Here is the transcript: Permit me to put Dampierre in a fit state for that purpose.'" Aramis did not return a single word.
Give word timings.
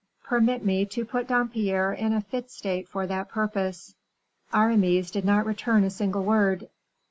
Permit 0.23 0.65
me 0.65 0.83
to 0.85 1.05
put 1.05 1.27
Dampierre 1.27 1.93
in 1.93 2.11
a 2.11 2.21
fit 2.21 2.49
state 2.49 2.87
for 2.89 3.05
that 3.05 3.29
purpose.'" 3.29 3.93
Aramis 4.51 5.11
did 5.11 5.25
not 5.25 5.45
return 5.45 5.83
a 5.83 5.91
single 5.91 6.23
word. 6.23 6.67